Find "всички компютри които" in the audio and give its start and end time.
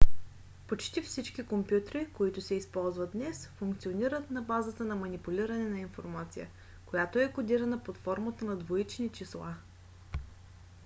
1.01-2.41